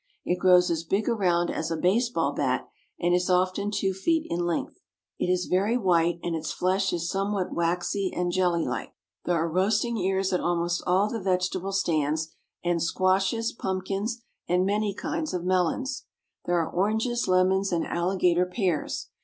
[0.25, 2.67] It grows as big around as a baseball bat,
[2.99, 4.79] and is often two feet in length.
[5.19, 8.95] It is very white, and its flesh is somewhat waxy and jelly like.
[9.25, 12.29] There are roasting ears at almost all the vegetable stands,
[12.63, 16.05] and squashes, pumpkins, and many kinds of melons.
[16.45, 19.09] There are oranges, lemons, and alligator pears.